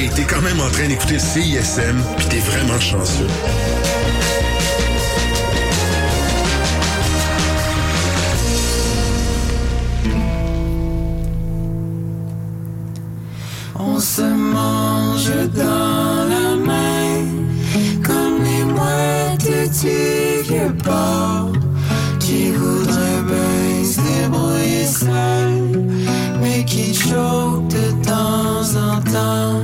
[0.00, 3.26] Hey, t'es quand même en train d'écouter CISM, puis t'es vraiment chanceux.
[13.74, 17.24] On se mange dans la main
[18.04, 19.84] comme les mouettes
[20.44, 21.50] vieux port
[22.20, 26.07] qui voudraient bien se débrouiller seul,
[26.78, 29.60] qui choquent de temps en temps.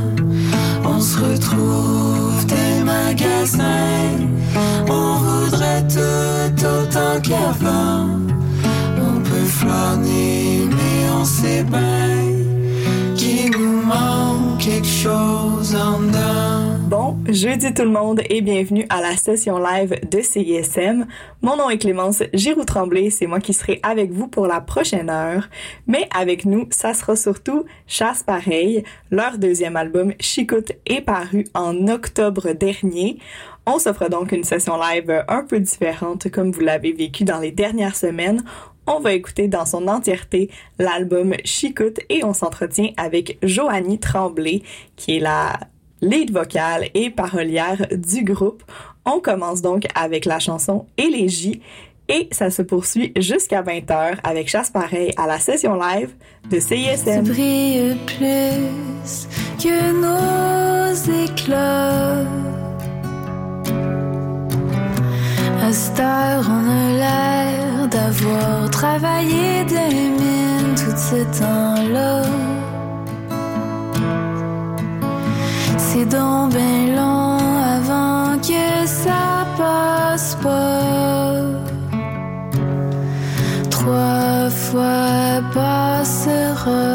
[0.85, 4.19] On se retrouve des magasins,
[4.89, 8.09] on voudrait tout autant qu'avant.
[9.07, 12.17] On peut flâner, mais on sait bien
[13.17, 16.74] qu'il nous manque quelque chose en dedans.
[16.97, 21.09] Bon, jeudi tout le monde et bienvenue à la session live de CISM.
[21.43, 25.49] Mon nom est Clémence Giroux-Tremblay, c'est moi qui serai avec vous pour la prochaine heure.
[25.89, 28.85] Mais avec nous, ça sera surtout Chasse Pareil.
[29.11, 33.19] Leur deuxième album, Chicoute, est paru en octobre dernier.
[33.67, 37.51] On s'offre donc une session live un peu différente comme vous l'avez vécu dans les
[37.51, 38.45] dernières semaines.
[38.87, 40.49] On va écouter dans son entièreté
[40.79, 44.63] l'album Chicoute et on s'entretient avec Joanie Tremblay,
[44.95, 45.59] qui est la
[46.05, 48.63] lead vocale et parolière du groupe.
[49.05, 51.61] On commence donc avec la chanson Élégie
[52.09, 56.11] et ça se poursuit jusqu'à 20h avec Chasse Pareil à la session live
[56.51, 57.23] de Tu CISM.
[57.23, 59.29] brilles plus
[59.63, 62.25] que nos éclats.
[65.63, 72.23] À cette on a l'air d'avoir travaillé des mines tout ce temps-là.
[75.97, 77.39] C'est donc bien long
[77.77, 81.31] avant que ça passe pas.
[83.71, 86.87] Trois fois passera.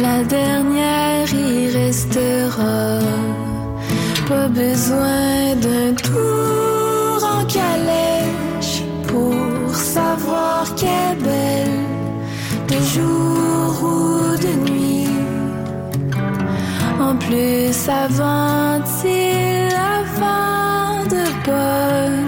[0.00, 3.00] La dernière y restera.
[4.26, 11.84] Pas besoin d'un tour en calèche pour savoir qu'elle est belle,
[12.66, 14.93] de jour ou de nuit.
[17.06, 19.68] En plus, avant-il
[20.00, 22.23] avant de pogner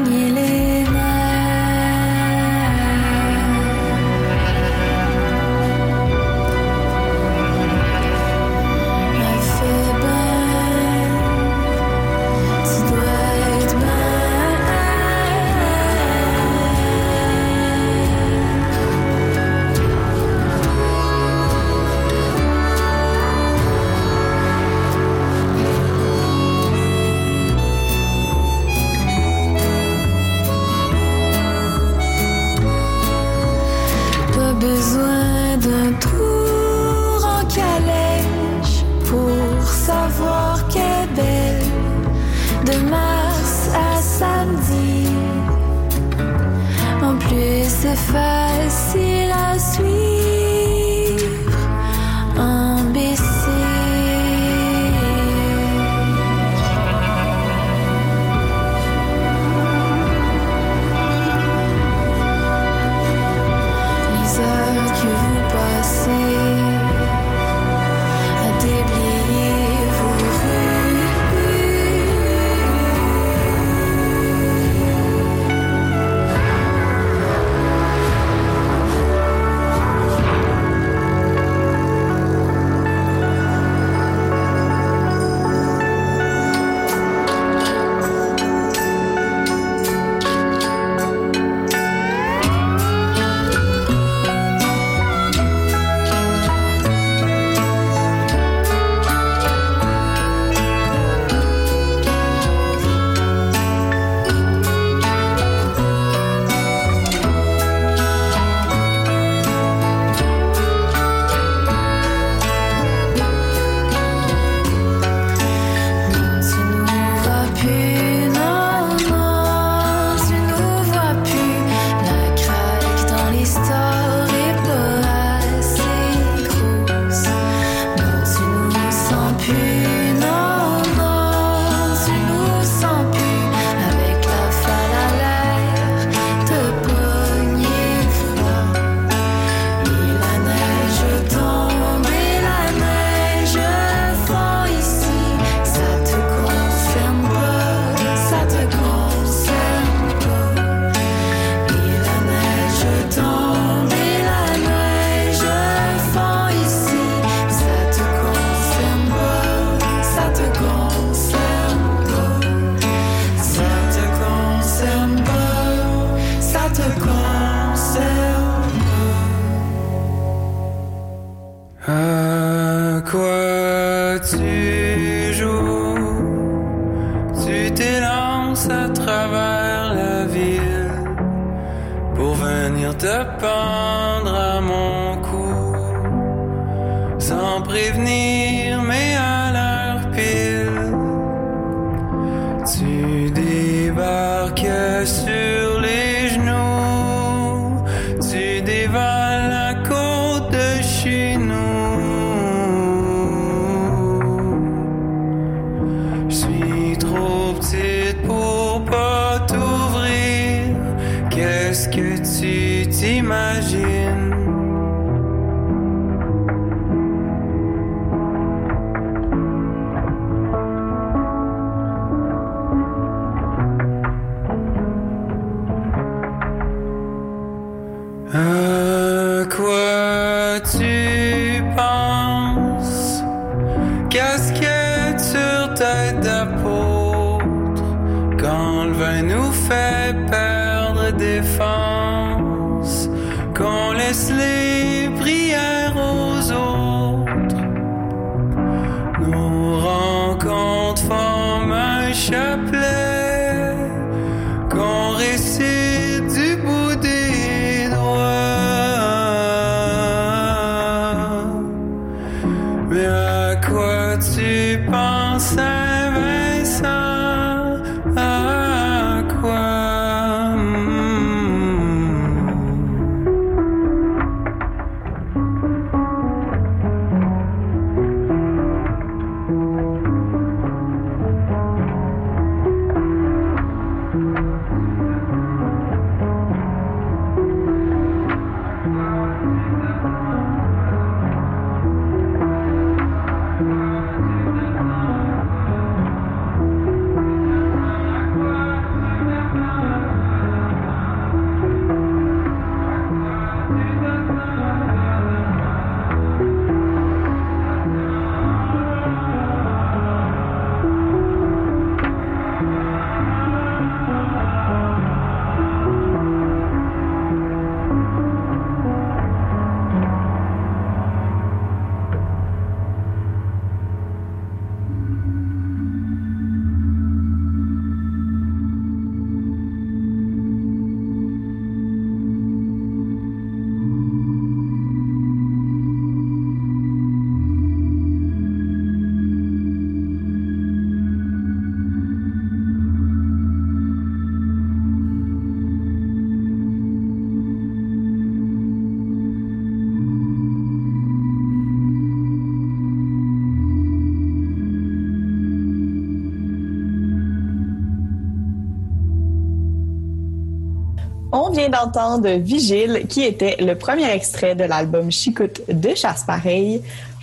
[361.85, 366.83] d'entendre Vigile, qui était le premier extrait de l'album Chicoute de Chasse Pareil.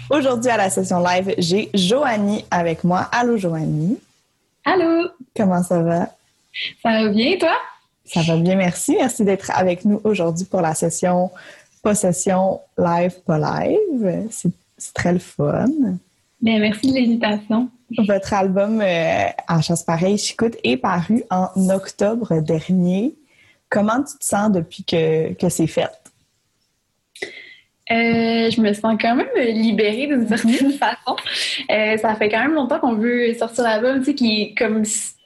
[0.10, 3.08] Aujourd'hui, à la session live, j'ai Joanie avec moi.
[3.12, 3.98] Allô, Joanie.
[4.66, 6.10] Allô, Comment ça va?
[6.84, 7.56] ça va bien, toi?
[8.06, 8.96] Ça va bien, merci.
[9.00, 11.32] Merci d'être avec nous aujourd'hui pour la session
[11.82, 14.27] Possession live, pas live.
[14.30, 15.68] C'est très le fun.
[16.42, 17.70] Bien, merci de l'invitation.
[18.08, 23.16] Votre album euh, À Chasse Pareil, Chicoute, est paru en octobre dernier.
[23.74, 25.89] Comment tu te sens depuis que, que c'est fait?
[27.92, 31.15] Euh, je me sens quand même libérée d'une certaine façon.
[31.72, 34.84] Euh, ça fait quand même longtemps qu'on veut sortir l'album, tu sais, qui est comme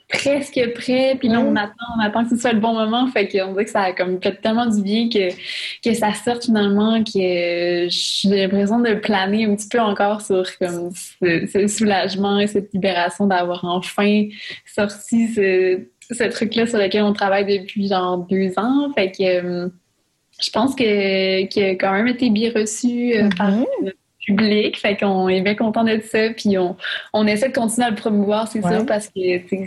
[0.07, 1.57] presque prêt, puis là, on Mm.
[1.57, 3.05] attend, on attend que ce soit le bon moment.
[3.07, 5.29] Fait qu'on dirait que ça a comme fait tellement du bien que,
[5.83, 10.45] que ça sorte finalement, que euh, j'ai l'impression de planer un petit peu encore sur
[10.57, 14.23] comme ce, ce soulagement et cette libération d'avoir enfin
[14.65, 15.81] sorti ce,
[16.15, 18.91] ce truc-là sur lequel on travaille depuis genre deux ans.
[18.95, 19.67] Fait que euh,
[20.41, 23.65] je pense que qu'il a quand même été bien reçu euh, par Mhm.
[23.83, 23.93] le
[24.25, 24.77] public.
[24.77, 26.29] Fait qu'on est bien content de ça.
[26.35, 26.75] Puis on,
[27.13, 28.75] on essaie de continuer à le promouvoir, c'est Ouais.
[28.75, 29.65] sûr, parce que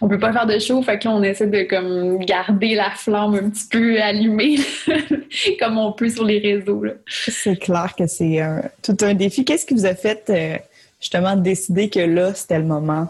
[0.00, 0.82] on peut pas faire de show.
[0.82, 4.56] Fait que là, on essaie de comme garder la flamme un petit peu allumée,
[5.60, 6.82] comme on peut sur les réseaux.
[7.08, 8.40] C'est clair que c'est
[8.82, 9.44] tout un défi.
[9.44, 10.56] Qu'est-ce qui vous a fait euh,
[11.00, 13.08] justement décider que là, c'était le moment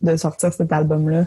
[0.00, 1.26] de sortir cet album-là?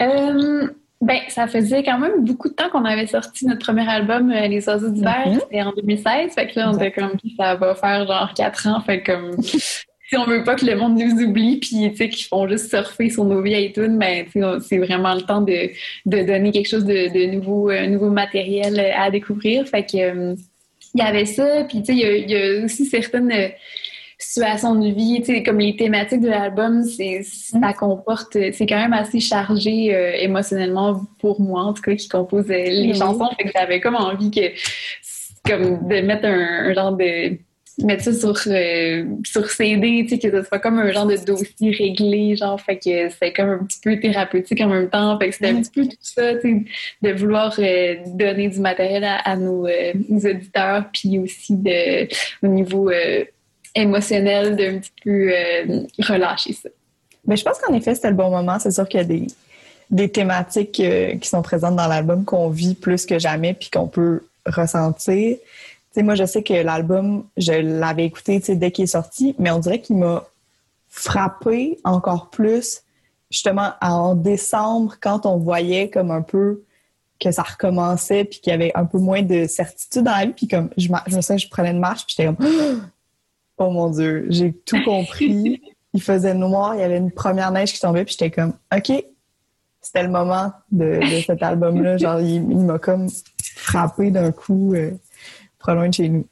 [0.00, 0.68] Euh,
[1.00, 4.46] ben, ça faisait quand même beaucoup de temps qu'on avait sorti notre premier album, euh,
[4.48, 5.24] Les Oiseaux d'hiver.
[5.26, 5.40] Mhm.
[5.40, 6.34] C'était en 2016.
[6.34, 8.80] Fait que là, on était comme, ça va faire genre quatre ans.
[8.80, 12.26] Fait comme, si on veut pas que le monde nous oublie, puis tu sais, qu'ils
[12.26, 14.26] font juste surfer sur nos vieilles tunes, ben,
[14.60, 15.70] c'est vraiment le temps de,
[16.04, 19.66] de donner quelque chose de, de nouveau, euh, nouveau matériel à découvrir.
[19.66, 20.34] Fait que,
[20.94, 23.52] il y avait ça, puis tu sais, il y y, a aussi certaines,
[24.20, 28.76] situations de vie, tu sais, comme les thématiques de l'album, c'est ça comporte, c'est quand
[28.76, 33.28] même assez chargé euh, émotionnellement pour moi, en tout cas, qui compose euh, les chansons.
[33.36, 34.52] Fait que j'avais comme envie que,
[35.44, 37.38] comme, de mettre un genre de
[37.84, 41.16] mettre ça sur, euh, sur CD, tu sais, que ce soit comme un genre de
[41.16, 45.18] dossier réglé, genre, fait que c'est comme un petit peu thérapeutique en même temps.
[45.18, 46.64] Fait que c'était un petit peu tout ça, tu sais,
[47.02, 52.08] de vouloir euh, donner du matériel à, nos, euh, auditeurs, puis aussi de,
[52.42, 52.90] au niveau
[53.74, 55.30] émotionnel, d'un petit peu
[56.02, 56.68] relâcher ça.
[57.26, 58.58] Mais je pense qu'en effet, c'était le bon moment.
[58.58, 59.26] C'est sûr qu'il y a des,
[59.90, 60.82] des thématiques
[61.20, 65.36] qui sont présentes dans l'album qu'on vit plus que jamais, puis qu'on peut ressentir
[65.92, 69.58] sais, moi, je sais que l'album, je l'avais écouté dès qu'il est sorti, mais on
[69.58, 70.24] dirait qu'il m'a
[70.88, 72.82] frappé encore plus
[73.30, 76.64] justement en décembre quand on voyait comme un peu
[77.20, 80.32] que ça recommençait puis qu'il y avait un peu moins de certitude dans la vie
[80.32, 82.90] puis comme je, je me souviens je prenais une marche puis j'étais comme
[83.68, 85.60] mon dieu j'ai tout compris
[85.94, 89.04] il faisait noir il y avait une première neige qui tombait puis j'étais comme ok
[89.82, 93.08] c'était le moment de, cet album là genre il, m'a comme
[93.56, 94.92] frappé d'un coup euh,
[95.64, 96.26] pas loin de chez nous.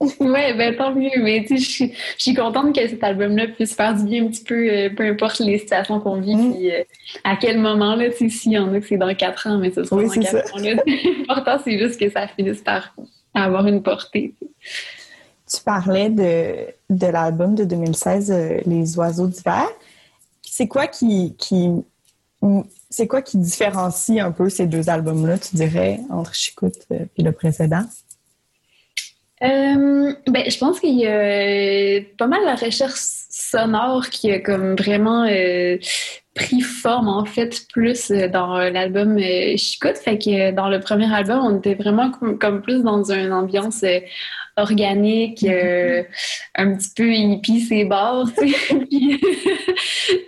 [0.00, 1.10] Oui, ben tant mieux.
[1.18, 4.44] Mais tu sais, je suis contente que cet album-là puisse faire du bien un petit
[4.44, 6.54] peu, euh, peu importe les situations qu'on vit, mm.
[6.54, 6.82] puis euh,
[7.22, 9.58] à quel moment, là, tu sais, s'il y en a que c'est dans quatre ans,
[9.58, 10.58] mais ce sera dans quatre ans.
[11.18, 12.94] L'important, c'est juste que ça finisse par
[13.34, 14.34] avoir une portée.
[15.52, 19.66] Tu parlais de, de l'album de 2016, euh, Les oiseaux d'hiver.
[20.42, 21.70] C'est quoi qui, qui
[22.88, 27.32] c'est quoi qui différencie un peu ces deux albums-là, tu dirais, entre Chicoute et le
[27.32, 27.84] précédent?
[29.42, 32.98] Euh, ben, je pense qu'il y a pas mal la recherche
[33.30, 35.78] sonore qui a comme vraiment euh,
[36.34, 39.96] pris forme en fait plus euh, dans l'album euh, Chicoute.
[39.96, 43.82] Fait que dans le premier album, on était vraiment comme, plus dans une ambiance
[44.56, 46.06] organique, mm-hmm.
[46.56, 49.20] un petit peu hippie, c'est bars, puis,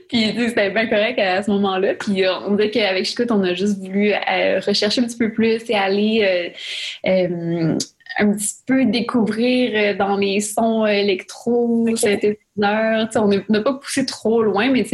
[0.09, 1.95] puis c'était bien correct à ce moment-là.
[1.95, 4.13] Puis on dirait qu'avec Chicoute, on a juste voulu
[4.67, 6.53] rechercher un petit peu plus et aller
[8.19, 12.39] un petit peu découvrir euh, dans les sons électro, okay.
[12.57, 14.85] On n'a pas poussé trop loin, mais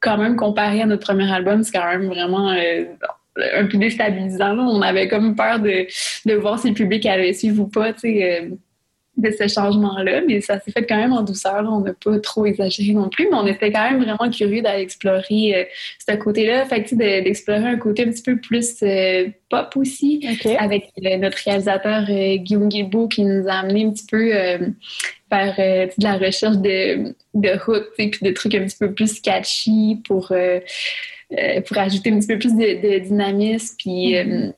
[0.00, 2.84] quand même comparé à notre premier album, c'est quand même vraiment euh,
[3.56, 4.56] un peu déstabilisant.
[4.58, 5.86] On avait comme peur de,
[6.26, 7.92] de voir si le public allait suivre ou pas.
[8.04, 8.50] Euh,
[9.18, 11.68] de ce changement-là, mais ça s'est fait quand même en douceur.
[11.68, 14.82] On n'a pas trop exagéré non plus, mais on était quand même vraiment curieux d'aller
[14.82, 15.64] explorer euh,
[16.08, 16.64] ce côté-là.
[16.66, 20.24] Fait que, d'explorer un côté un petit peu plus euh, pop aussi,
[20.58, 24.28] avec euh, notre réalisateur Guillaume Guilbeault qui nous a amené un petit peu
[25.30, 29.20] vers de la recherche de, de hooks et puis de trucs un petit peu plus
[29.20, 33.74] catchy pour, pour ajouter un petit peu plus de, dynamisme.
[33.78, 34.52] Puis, mm-hmm.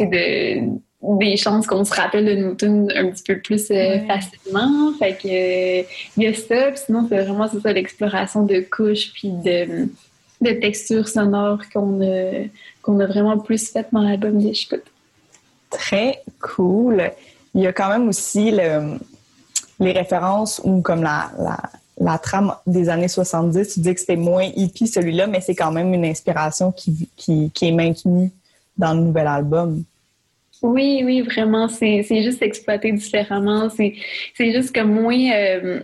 [0.00, 4.92] de des chances qu'on se rappelle de nos tunes un petit peu plus euh, facilement.
[4.98, 5.80] Fait que
[6.16, 9.88] il y a ça, puis sinon c'est vraiment ça l'exploration de couches puis de,
[10.40, 12.46] de textures sonores qu'on a
[12.82, 14.52] qu'on a vraiment plus fait dans l'album des
[15.70, 17.10] Très cool.
[17.54, 18.98] Il y a quand même aussi le,
[19.78, 21.58] les références ou comme la, la,
[21.98, 23.74] la, trame des années 70.
[23.74, 27.50] Tu dis que c'était moins hippie celui-là, mais c'est quand même une inspiration qui, qui,
[27.50, 28.30] qui est maintenue
[28.76, 29.84] dans le nouvel album.
[30.62, 31.68] Oui, oui, vraiment.
[31.68, 33.68] C'est juste exploité différemment.
[33.70, 33.94] C'est
[34.38, 35.30] juste comme moins.
[35.32, 35.80] Euh,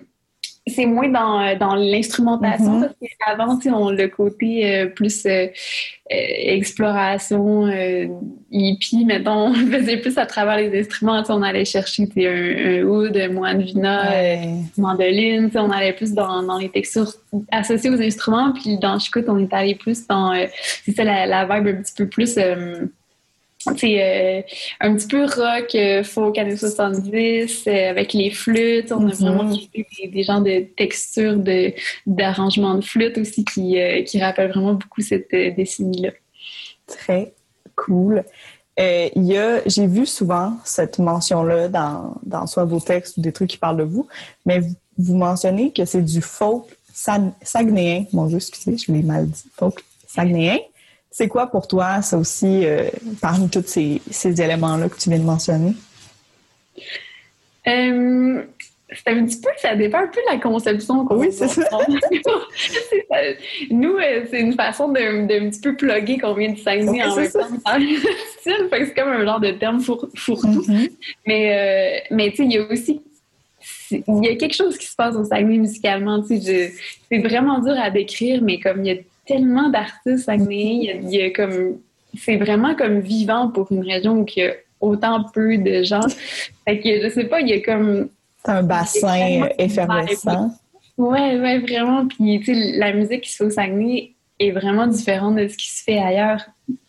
[0.67, 5.49] c'est moins dans, dans l'instrumentation parce qu'avant, on le côté euh, plus euh,
[6.09, 7.69] exploration
[8.51, 11.23] hippie, mettons, on faisait plus à travers les instruments.
[11.29, 14.11] On allait chercher un, un oud, un moine vina,
[14.79, 15.51] mandoline.
[15.55, 17.13] On allait plus dans, dans, les textures
[17.53, 18.55] associées aux instruments.
[18.55, 20.33] Puis dans Chicoute, on est allé plus dans
[20.83, 22.39] c'est ça la, la vibe un petit peu plus
[23.69, 24.43] euh,
[24.81, 28.93] un petit peu rock euh, folk années 70 euh, avec les flûtes.
[28.93, 29.27] On a mm-hmm.
[29.27, 31.73] vraiment des, des genres de textures de
[32.07, 36.11] d'arrangement de flûte aussi qui, qui rappellent vraiment beaucoup cette décennie là
[36.87, 37.33] très
[37.77, 38.25] cool.
[38.79, 43.21] Il y a j'ai vu souvent cette mention là dans, dans soit vos textes ou
[43.21, 44.07] des trucs qui parlent de vous
[44.45, 44.61] mais
[44.99, 48.05] vous, mentionnez que c'est du folk sagnéen.
[48.13, 49.45] Mon dieu excusez je l'ai mal dit.
[49.57, 50.59] Folk sagnéen?
[51.15, 52.89] C'est quoi pour toi, ça aussi, euh,
[53.21, 55.73] parmi tous ces, éléments-là que tu viens de mentionner?
[57.69, 58.43] Euh,
[58.91, 61.63] c'est un petit peu, ça dépend un peu de la conception qu'on Oui, c'est ça.
[63.71, 67.05] Nous, euh, c'est une façon de, de un petit peu plugger qu'on vient de Saguenay
[67.05, 67.47] en même temps.
[68.43, 70.19] c'est comme un genre de terme fourre-tout.
[70.19, 70.91] Mm-hmm.
[71.29, 73.01] Mais, mais tu sais, il y a aussi
[73.93, 76.25] il y a quelque chose qui se passe au Saguenay musicalement.
[76.25, 76.73] C'est
[77.23, 81.01] vraiment dur à décrire, mais comme il y a tellement d'artistes Saguenay.
[81.03, 81.79] Il y a, comme,
[82.19, 86.07] c'est vraiment comme vivant pour une région où il y a autant peu de gens.
[86.65, 88.09] Fait que je sais pas, il y a comme,
[88.45, 90.51] un bassin effervescent.
[90.97, 92.07] Ouais, ouais, vraiment.
[92.07, 95.57] Puis, tu sais, la musique qui se fait au Saguenay est vraiment différente de ce
[95.57, 96.45] qui se fait ailleurs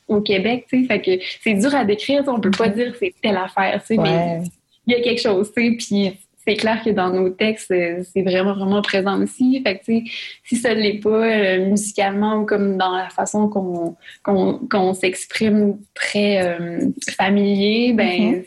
[0.08, 0.88] au Québec, tu sais.
[0.88, 4.02] Fait que c'est dur à décrire, on peut pas dire c'est telle affaire, tu sais,
[4.02, 4.42] mais
[4.86, 5.78] il y a quelque chose, tu sais.
[5.78, 9.62] Puis, c'est clair que dans nos textes, c'est vraiment, vraiment présent aussi.
[9.66, 10.10] Fait que,
[10.44, 16.42] si ça ne l'est pas euh, musicalement ou comme dans la façon qu'on s'exprime très
[16.44, 18.44] euh, familier, ben, mm-hmm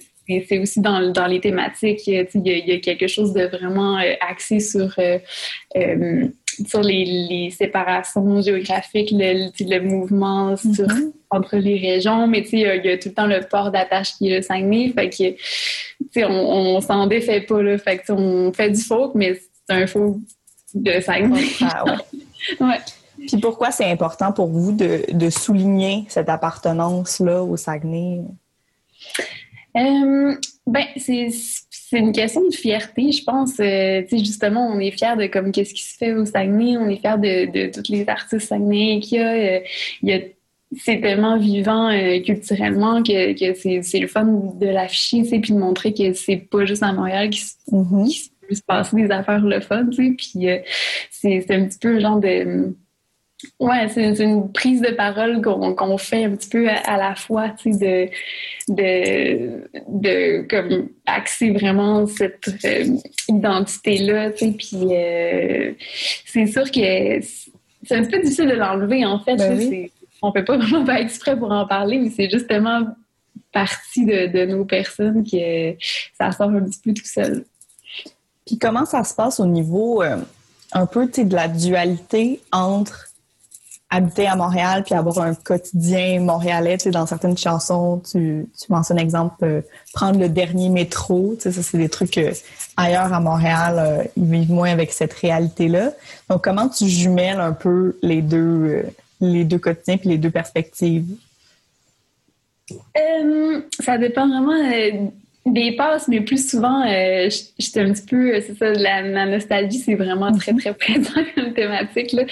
[0.47, 4.61] c'est aussi dans, dans, les thématiques, il y, a, quelque chose de vraiment euh, axé
[4.61, 5.19] sur, euh,
[5.77, 6.27] euh,
[6.67, 11.13] sur les, les, séparations géographiques, le, le mouvement mm-hmm.
[11.31, 14.37] entre les régions, mais il y, a tout le temps le port d'attache qui est
[14.37, 18.81] le Saguenay, fait que on, on s'en défait pas, là, fait que, on fait du
[18.81, 19.35] folk, mais
[19.69, 20.17] c'est un folk
[20.75, 21.45] de Saguenay.
[21.63, 21.97] Ah, ouais.
[22.61, 22.79] ouais.
[23.27, 28.23] Puis pourquoi c'est important pour vous de, de souligner cette appartenance-là au Saguenay?
[29.77, 30.35] Euh,
[30.67, 31.29] ben, c'est
[31.97, 33.59] une question de fierté, je pense.
[33.61, 36.77] Euh, tu sais, justement, on est fiers de comme qu'est-ce qui se fait au Saguenay,
[36.77, 39.33] on est fiers de, de tous les artistes saguenayens qu'il y a.
[39.33, 39.61] Euh,
[40.03, 40.21] il y a
[40.77, 41.89] c'est tellement vivant
[42.27, 44.25] culturellement que, que c'est le fun
[44.61, 47.41] de l'afficher, tu sais, puis de montrer que c'est pas juste à Montréal qui,
[47.73, 48.31] mm-hmm.
[48.47, 50.47] peut se passer des affaires le fun, tu sais, puis
[51.11, 52.75] c'est un petit peu le genre de
[53.61, 57.73] Ouais, c'est une prise de parole qu'on fait un petit peu à, la fois, tu
[57.73, 58.11] sais,
[58.69, 62.97] de, de, de comme axer vraiment cette euh,
[63.29, 65.73] identité-là, tu sais, puis euh,
[66.27, 67.21] c'est sûr que
[67.85, 69.37] c'est un peu difficile de l'enlever, en fait.
[69.37, 69.93] Ben oui.
[70.21, 72.89] On peut pas vraiment faire exprès pour en parler, mais c'est justement
[73.53, 75.77] partie de, de, nos personnes que
[76.19, 77.45] ça sort un petit peu tout seul.
[78.45, 80.17] Puis comment ça se passe au niveau euh,
[80.73, 83.08] un peu, tu sais, de la dualité entre
[83.91, 86.77] habiter à Montréal puis avoir un quotidien montréalais.
[86.77, 89.61] Tu sais, dans certaines chansons, tu, tu mentionnes exemple euh,
[89.95, 91.35] prendre le dernier métro.
[91.37, 92.21] Tu sais, ça c'est des trucs
[92.77, 95.93] ailleurs à Montréal, euh, ils vivent moins avec cette réalité-là.
[96.29, 98.83] Donc comment tu jumelles un peu les deux euh,
[99.21, 101.07] les deux quotidiens puis les deux perspectives?
[103.81, 104.53] ça dépend vraiment
[105.49, 109.95] des passes, mais plus souvent, euh, j'étais un petit peu, c'est ça, la, nostalgie, c'est
[109.95, 112.13] vraiment très, très présent comme thématique.
[112.13, 112.25] Là.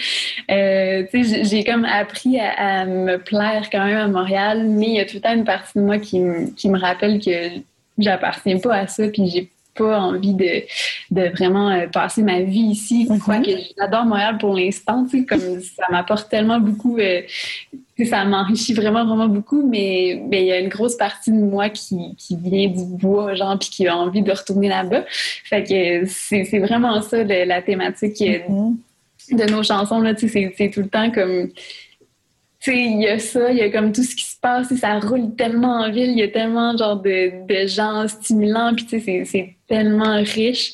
[0.51, 5.05] Euh, j'ai comme appris à, me plaire quand même à Montréal, mais il y a
[5.05, 6.21] tout le temps une partie de moi qui,
[6.57, 7.61] qui me rappelle que
[7.99, 10.63] j'appartiens pas à ça, puis j'ai pas envie de,
[11.11, 13.07] de vraiment euh, passer ma vie ici.
[13.09, 17.23] Mm que j'adore Montréal pour l'instant, comme ça m'apporte tellement beaucoup, euh,
[18.05, 22.15] ça m'enrichit vraiment, vraiment beaucoup, mais il y a une grosse partie de moi qui,
[22.17, 25.05] qui vient du bois, genre, puis qui a envie de retourner là-bas.
[25.45, 29.37] Fait que c'est vraiment ça, la thématique euh, mm-hmm.
[29.37, 31.51] de nos chansons, là, c'est tout le temps comme
[32.73, 35.35] il y a ça, il y a comme tout ce qui se passe, ça roule
[35.37, 40.17] tellement en ville, il y a tellement genre de, de gens stimulants, puis c'est tellement
[40.17, 40.73] riche.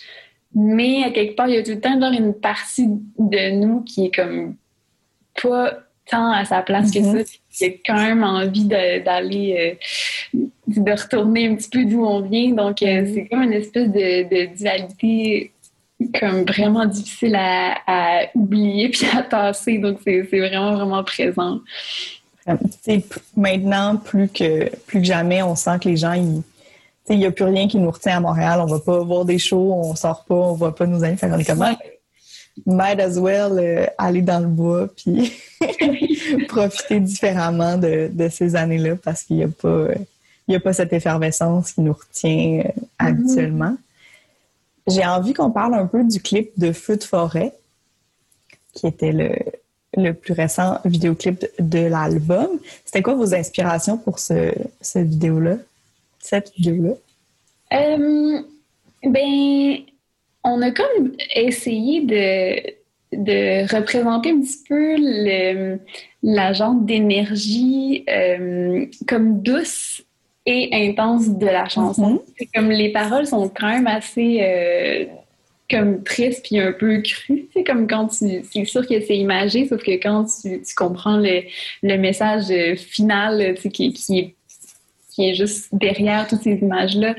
[0.55, 3.81] Mais à quelque part, il y a tout le temps genre une partie de nous
[3.83, 4.57] qui est comme
[5.43, 5.79] pas
[6.11, 7.39] tant à sa place que mm-hmm.
[7.51, 9.79] ça, a quand même envie d'aller,
[10.35, 12.51] euh, de retourner un petit peu d'où on vient.
[12.51, 13.15] Donc, euh, mm-hmm.
[13.15, 15.53] c'est comme une espèce de, de dualité
[16.19, 19.79] comme vraiment difficile à, oublier puis à tasser.
[19.79, 21.61] Donc, c'est vraiment, vraiment présent.
[23.37, 26.15] maintenant, plus que, plus que jamais, on sent que les gens,
[27.09, 28.61] il n'y a plus rien qui nous retient à Montréal.
[28.61, 31.17] On va pas voir des shows, on sort pas, on va pas nos amis.
[31.17, 31.65] Fait qu'on est comme,
[32.67, 35.33] might as well euh, aller dans le bois puis
[36.49, 39.87] profiter différemment de, de ces années-là parce qu'il n'y a pas,
[40.47, 42.85] il y a pas cette effervescence qui nous retient euh, mm-hmm.
[42.99, 43.77] habituellement.
[44.87, 47.53] J'ai envie qu'on parle un peu du clip de Feu de forêt,
[48.75, 49.31] qui était le,
[49.97, 52.49] le plus récent vidéoclip de, l'album.
[52.85, 55.57] C'était quoi vos inspirations pour ce, cette vidéo-là?
[56.23, 56.95] Cette vidéo-là?
[57.75, 58.41] Euh,
[59.05, 59.77] ben,
[60.45, 65.81] on a comme essayé de, de représenter un petit peu le,
[66.23, 70.03] la genre d'énergie euh, comme douce
[70.47, 72.15] et intense de la chanson.
[72.15, 72.35] Mm-hmm.
[72.39, 75.07] C'est comme les paroles sont quand même assez euh,
[75.69, 77.49] comme tristes puis un peu crues.
[77.53, 81.17] C'est comme quand tu, c'est sûr que c'est imagé, sauf que quand tu, tu comprends
[81.17, 81.43] le,
[81.83, 84.35] le, message final, qui, qui est
[85.15, 87.15] qui est juste derrière toutes ces images-là,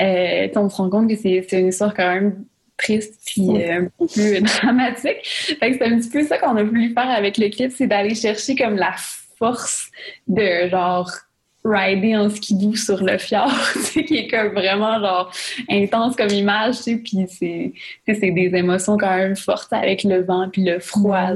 [0.00, 2.44] euh, on se rend compte que c'est une histoire quand même
[2.76, 5.18] triste puis euh, un peu dramatique.
[5.24, 7.86] Fait que c'est un petit peu ça qu'on a voulu faire avec le clip, c'est
[7.86, 8.94] d'aller chercher comme la
[9.38, 9.90] force
[10.26, 11.10] de genre
[11.68, 13.52] rider en skidoo sur le fjord,
[13.92, 15.32] qui est comme vraiment genre
[15.68, 17.72] intense comme image, tu sais, puis c'est
[18.06, 21.30] c'est des émotions quand même fortes avec le vent puis le froid.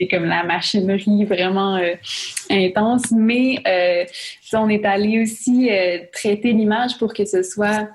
[0.00, 1.94] C'est comme la machinerie vraiment euh,
[2.50, 4.04] intense, mais euh,
[4.54, 7.88] on est allé aussi euh, traiter l'image pour que ce soit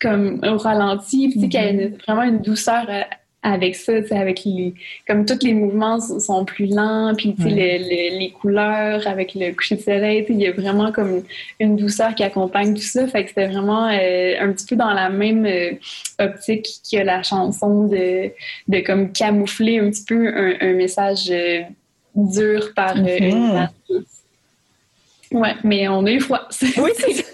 [0.00, 1.80] comme au ralenti, puis sais, qu'il y a Mhm.
[1.80, 3.02] une- vraiment une douceur euh,
[3.46, 4.72] avec ça, avec les,
[5.06, 7.50] comme tous les mouvements sont plus lents, puis Ouais.
[7.50, 7.78] le-
[8.14, 11.22] le- les couleurs avec le coucher de soleil, il y a vraiment comme
[11.60, 14.92] une douceur qui accompagne tout ça, fait que c'était vraiment euh, un petit peu dans
[14.94, 15.72] la même euh,
[16.18, 18.30] optique que la chanson de,
[18.68, 21.60] de comme camoufler un petit peu un, un message euh,
[22.16, 23.68] dur par euh, une image.
[25.32, 26.48] Ouais, mais on a eu froid.
[26.78, 27.24] Oui, c'est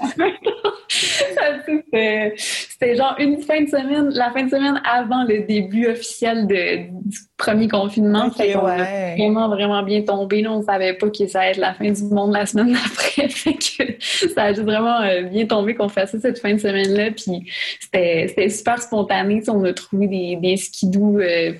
[0.88, 2.34] C'était
[2.80, 6.88] c'était genre une fin de semaine, la fin de semaine avant le début officiel de,
[7.04, 8.26] du premier confinement.
[8.26, 10.40] Ok, Fait qu'on a vraiment, vraiment bien tombé.
[10.40, 10.52] Là.
[10.52, 13.28] On savait pas que ça allait être la fin du monde la semaine d'après.
[13.28, 14.02] fait que
[14.34, 17.10] ça a juste vraiment euh, bien tombé qu'on fasse ça cette fin de semaine-là.
[17.10, 19.40] Puis c'était c'était super spontané.
[19.40, 20.56] Tu sais, On a trouvé des, des
[20.96, 21.52] euh,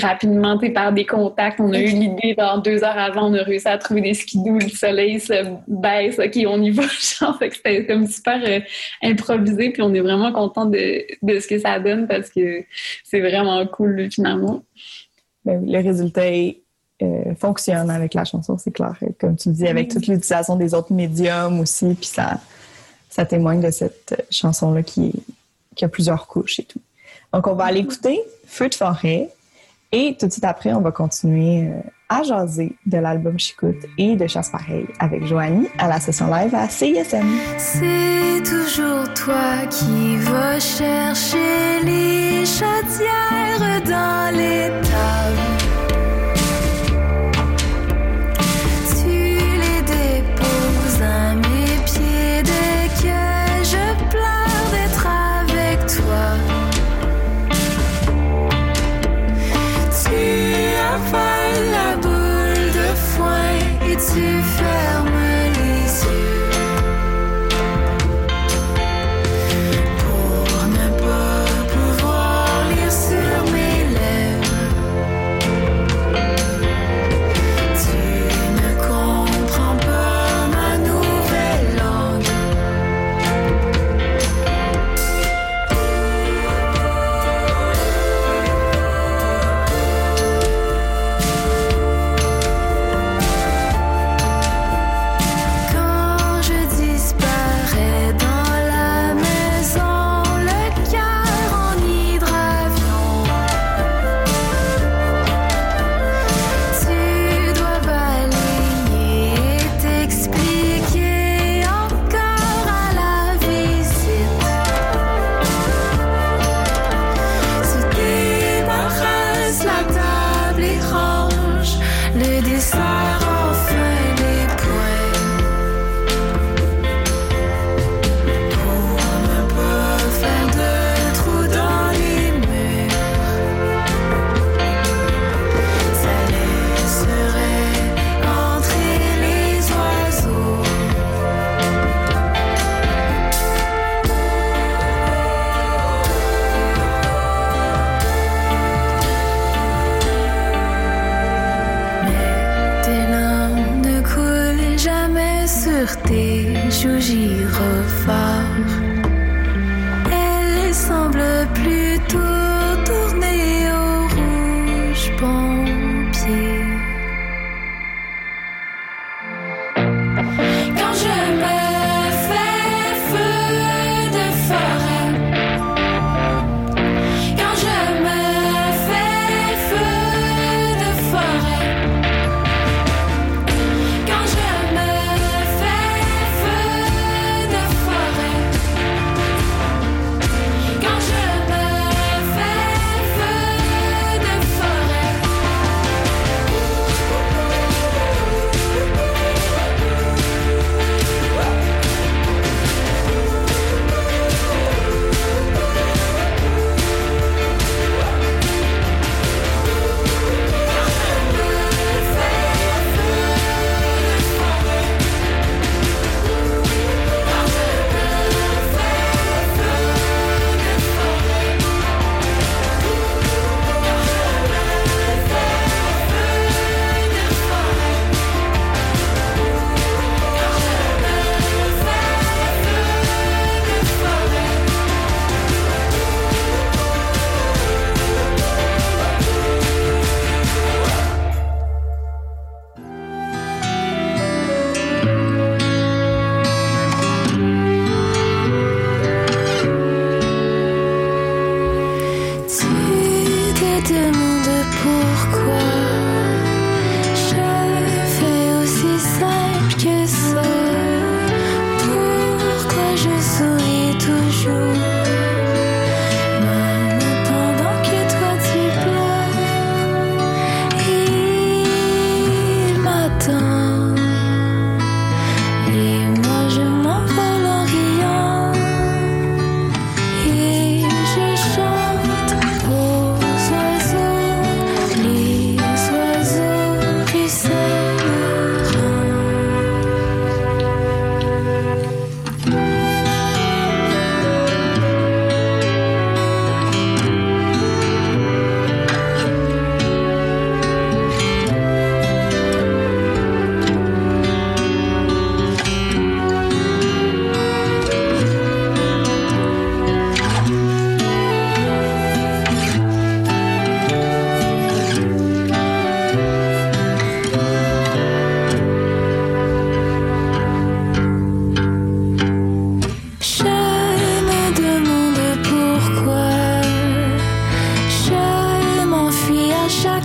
[0.00, 1.60] rapidement par des contacts.
[1.60, 4.58] On a eu l'idée, genre deux heures avant, on a réussi à trouver des skidoo.
[4.58, 5.34] Le soleil se
[5.68, 6.18] baisse.
[6.18, 6.82] OK, on y va.
[7.20, 8.60] Genre, fait que c'était comme super euh,
[9.02, 9.70] improvisé.
[9.70, 12.64] Puis on est vraiment content de, de ce que ça donne parce que
[13.04, 14.62] c'est vraiment cool finalement.
[15.44, 16.60] Ben oui, le résultat est,
[17.02, 18.96] euh, fonctionne avec la chanson, c'est clair.
[19.18, 22.40] Comme tu dis, avec toute l'utilisation des autres médiums aussi, puis ça,
[23.08, 25.12] ça témoigne de cette chanson-là qui,
[25.74, 26.80] qui a plusieurs couches et tout.
[27.32, 29.30] Donc, on va aller écouter Feu de forêt
[29.92, 34.16] et tout de suite après, on va continuer euh, à jaser de l'album Chicoute et
[34.16, 37.26] de Chasse Pareil avec Joanie à la session live à CISM.
[37.56, 45.49] C'est toujours toi qui vas chercher les chaudières dans les tables.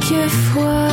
[0.08, 0.85] quelquefois.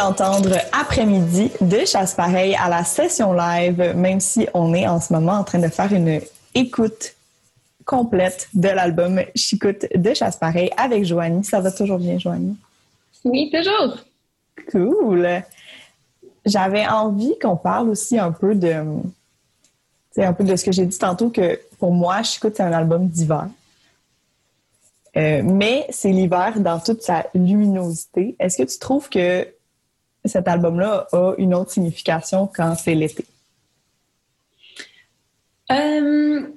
[0.00, 5.12] D'entendre Après-midi de Chasse Pareil à la session live, même si on est en ce
[5.12, 6.20] moment en train de faire une
[6.54, 7.14] écoute
[7.84, 11.44] complète de l'album Chicoute de Chasse Pareil avec Joanie.
[11.44, 12.56] Ça va toujours bien, Joanie?
[13.24, 13.98] Oui, toujours.
[14.72, 15.42] Cool.
[16.46, 18.82] J'avais envie qu'on parle aussi un peu de,
[20.16, 23.06] un peu de ce que j'ai dit tantôt, que pour moi, Chicoute, c'est un album
[23.06, 23.48] d'hiver.
[25.18, 28.36] Euh, mais c'est l'hiver dans toute sa luminosité.
[28.38, 29.46] Est-ce que tu trouves que
[30.24, 33.24] cet album-là a une autre signification quand c'est l'été?
[35.70, 36.48] Euh,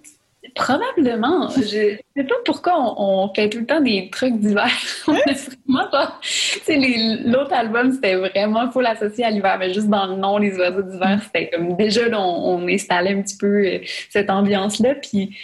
[0.55, 1.49] probablement.
[1.49, 4.69] Je sais pas pourquoi on, on fait tout le temps des trucs d'hiver.
[5.07, 6.09] On vraiment
[7.25, 10.81] L'autre album, c'était vraiment full associé à l'hiver, mais juste dans le nom, les oiseaux
[10.81, 14.95] d'hiver, c'était comme déjà, là, on, on installait un petit peu euh, cette ambiance-là.
[14.95, 15.35] Puis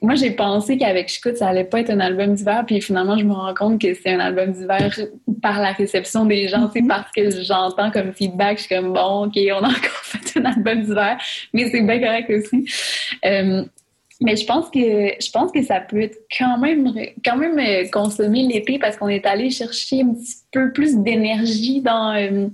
[0.00, 2.64] moi, j'ai pensé qu'avec Chicout, ça allait pas être un album d'hiver.
[2.66, 4.90] Puis finalement, je me rends compte que c'est un album d'hiver
[5.42, 8.58] par la réception des gens, tu sais, parce que j'entends comme feedback.
[8.58, 11.18] Je suis comme, bon, OK, on a encore fait un album d'hiver,
[11.52, 12.66] mais c'est bien correct aussi.
[13.24, 13.64] Euh,
[14.20, 16.92] mais je pense que je pense que ça peut être quand même
[17.24, 21.80] quand même euh, consommé l'été parce qu'on est allé chercher un petit peu plus d'énergie
[21.82, 22.48] dans euh,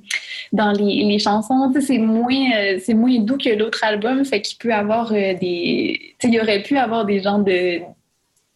[0.53, 1.73] dans les, les chansons.
[1.81, 6.15] C'est moins euh, c'est moins doux que l'autre album, fait qu'il peut avoir euh, des
[6.23, 7.81] il aurait pu avoir des genres de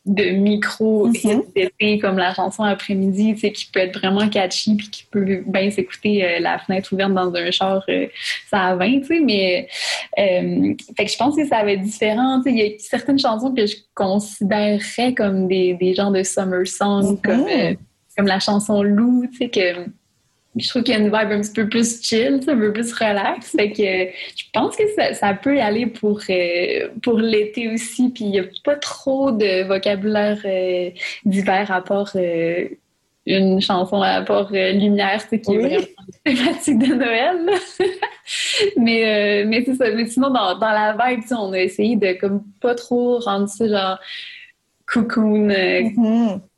[0.08, 2.00] de micro Mhm.
[2.00, 5.70] comme la chanson après-midi, tu sais, qui peut être vraiment catchy puis qui peut bien
[5.70, 8.06] s'écouter euh, la fenêtre ouverte dans un char euh,
[8.50, 9.68] ça 20, tu sais, mais
[10.18, 12.38] euh, fait que je pense que ça va être différent.
[12.42, 16.22] Tu sais, Il y a certaines chansons que je considérerais comme des, des genres de
[16.22, 17.20] summer songs, Mhm.
[17.22, 17.74] comme, euh,
[18.16, 19.90] comme la chanson Lou, tu sais, que
[20.56, 22.92] je trouve qu'il y a une vibe un petit peu plus chill, un peu plus
[22.92, 23.52] relax.
[23.52, 27.68] Fait que euh, je pense que ça, ça peut y aller pour, euh, pour l'été
[27.68, 28.10] aussi.
[28.10, 30.90] Puis il n'y a pas trop de vocabulaire euh,
[31.24, 32.66] d'hiver à part euh,
[33.26, 35.56] une chanson à part Lumière, qui Oui.
[35.56, 35.86] est vraiment
[36.24, 37.38] thématique de Noël.
[38.76, 39.90] mais euh, mais c'est ça.
[39.90, 43.68] Mais sinon, dans, dans la vibe, on a essayé de comme pas trop rendre ça
[43.68, 43.98] genre
[44.90, 45.82] cocoon, euh,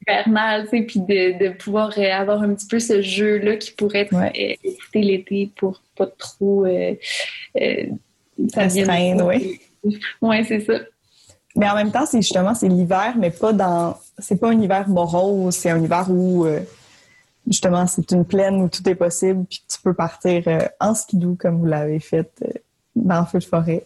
[0.07, 3.73] hivernal, tu sais, puis de, de pouvoir euh, avoir un petit peu ce jeu-là qui
[3.73, 4.57] pourrait être Ouais.
[4.63, 6.95] euh, l'été pour pas trop euh,
[8.49, 9.61] ça Restreindre, oui.
[10.23, 10.75] Ouais, c'est ça.
[11.57, 13.99] Mais en même temps, c'est justement, c'est l'hiver, mais pas dans.
[14.19, 16.47] C'est pas un hiver morose, c'est un hiver où,
[17.47, 20.45] justement, c'est une plaine où tout est possible, puis tu peux partir
[20.79, 22.31] en skidoo comme vous l'avez fait
[22.95, 23.85] dans Feu de forêt.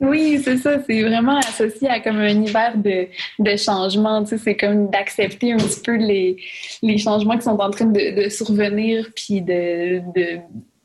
[0.00, 0.82] Oui, c'est ça.
[0.86, 3.06] C'est vraiment associé à comme un hiver de,
[3.38, 4.22] de changement.
[4.24, 6.36] Tu sais, c'est comme d'accepter un petit peu les,
[6.82, 10.38] les changements qui sont en train de, de survenir, puis de, de,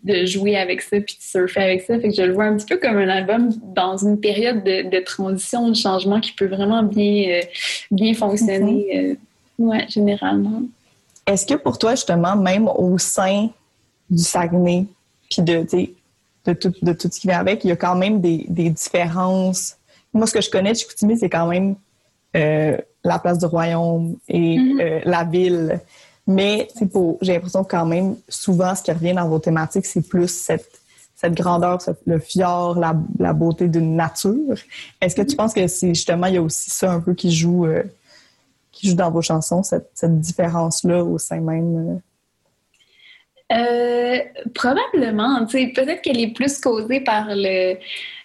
[0.03, 1.99] de jouer avec ça, puis de surfer avec ça.
[1.99, 4.89] Fait que je le vois un petit peu comme un album dans une période de,
[4.89, 7.41] de transition, de changement qui peut vraiment bien, euh,
[7.91, 8.97] bien fonctionner.
[8.97, 9.15] euh,
[9.59, 10.61] ouais, généralement.
[11.27, 13.49] Est-ce que pour toi, justement, même au sein
[14.09, 14.85] du Saguenay,
[15.29, 15.65] puis de,
[16.45, 18.69] de, tout, de tout ce qui vient avec, il y a quand même des, des
[18.69, 19.77] différences.
[20.13, 21.75] Moi, ce que je connais de Chicoutimi, c'est quand même
[22.35, 24.79] euh, la place du Royaume et Mhm.
[24.81, 25.79] euh, la ville.
[26.27, 29.85] Mais c'est pour, j'ai l'impression que quand même, souvent, ce qui revient dans vos thématiques,
[29.85, 30.69] c'est plus cette,
[31.15, 34.55] cette grandeur, le fjord, la, la beauté d'une nature.
[35.01, 37.31] Est-ce que tu penses que c'est justement, il y a aussi ça un peu qui
[37.31, 37.83] joue, euh,
[38.71, 42.01] qui joue dans vos chansons, cette, cette différence-là au sein même?
[43.51, 44.19] Euh?
[44.53, 47.75] Probablement, tu sais, peut-être qu'elle est plus causée par le,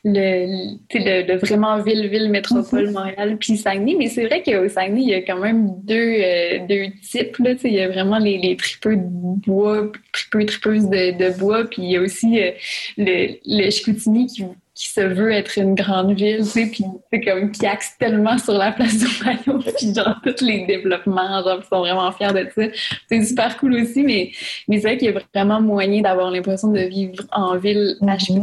[0.04, 4.68] le, tu sais, le, le vraiment ville-ville métropole Montréal puis Saguenay, mais c'est vrai qu'au
[4.68, 7.80] Saguenay, il y a quand même deux, euh, deux types, là, tu sais, il y
[7.80, 11.96] a vraiment les, les tripeux de bois, tripeux, tripeuses de, de bois, puis il y
[11.96, 12.52] a aussi euh,
[12.96, 14.44] le, le qui,
[14.76, 18.36] qui se veut être une grande ville, tu sais, puis c'est comme qui axe tellement
[18.38, 22.32] sur la place du royaume, puis genre tous les développements, genre, ils sont vraiment fiers
[22.34, 22.62] de ça.
[23.08, 24.30] C'est super cool aussi, mais
[24.68, 28.16] mais c'est vrai qu'il y a vraiment moyen d'avoir l'impression de vivre en ville à.
[28.18, 28.34] Tu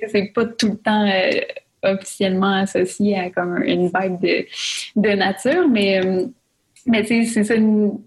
[0.00, 1.40] sais, C'est pas tout le temps euh,
[1.82, 4.46] officiellement associé à comme une vibe de,
[4.96, 6.24] de nature, mais, euh,
[6.86, 7.54] mais tu sais, c'est ça.
[7.54, 7.98] une-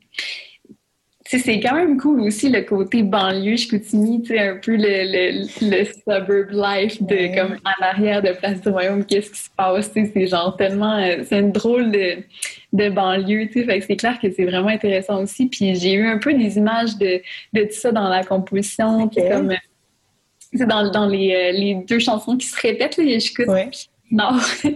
[1.37, 5.41] c'est quand même cool aussi le côté banlieue Chicoutimi, tu sais, un peu le, le,
[5.69, 7.35] le suburb life de Ouais.
[7.35, 10.57] comme en arrière de Place du Royaume, qu'est-ce qui se passe, tu sais, c'est genre
[10.57, 12.17] tellement, euh, c'est une drôle de,
[12.73, 15.93] de banlieue, tu sais, fait que c'est clair que c'est vraiment intéressant aussi, puis j'ai
[15.93, 17.21] eu un peu des images de,
[17.53, 19.55] de tout ça dans la composition, puis comme, euh,
[20.51, 23.03] c'est dans, dans les, euh, les deux chansons qui se répètent, là.
[24.11, 24.29] Non.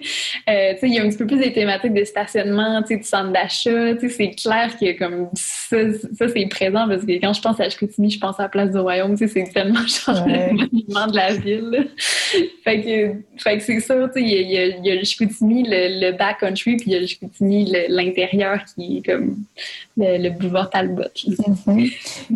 [0.49, 3.97] Euh, il y a un petit peu plus des thématiques de stationnement, du centre d'achat.
[4.09, 5.77] C'est clair que comme ça,
[6.17, 8.71] ça c'est présent parce que quand je pense à Chicoutimi, je pense à la place
[8.71, 9.15] du Royaume.
[9.15, 10.49] C'est tellement genre Ouais.
[10.51, 11.69] le monument de la ville.
[11.71, 11.79] là.
[12.63, 16.17] fait que, fait que c'est sais, il y y y a le Chicoutimi, le, le
[16.17, 19.37] backcountry, puis il y a le Chicoutimi, l'intérieur qui est comme
[19.95, 21.03] le, le boulevard Talbot.
[21.67, 21.89] Mhm.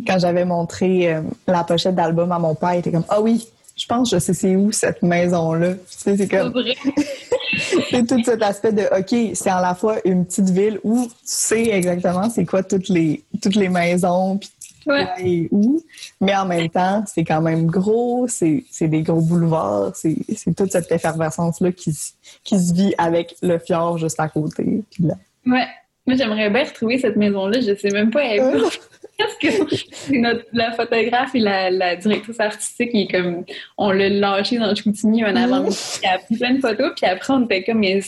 [0.07, 3.45] Quand j'avais montré euh, la pochette d'album à mon père, il était comme Ah oui,
[3.77, 5.73] je pense que je sais c'est où cette maison-là.
[5.75, 6.53] Tu sais, c'est comme
[7.89, 11.11] c'est tout cet aspect de OK, c'est à la fois une petite ville où tu
[11.23, 14.49] sais exactement c'est quoi toutes les toutes les maisons puis
[14.85, 15.05] Ouais.
[15.19, 15.81] et où,
[16.21, 20.15] mais en même temps, c'est quand même gros, c'est des gros boulevards, c'est
[20.55, 22.11] toute cette effervescence-là qui, se-
[22.45, 24.83] qui se vit avec le fjord juste à côté.
[24.89, 25.15] Puis là,
[25.45, 25.65] Ouais.
[26.07, 27.59] Moi, j'aimerais bien retrouver cette maison-là.
[27.61, 28.39] Je sais même pas elle.
[28.41, 28.61] Euh.
[29.17, 29.47] Parce que
[29.91, 33.45] c'est notre, la photographe et la, la directrice artistique qui est comme,
[33.77, 37.05] on l'a lâché dans Chicoutimi un avant-midi, puis elle a pris plein de photos, puis
[37.09, 37.99] après on était comme, mais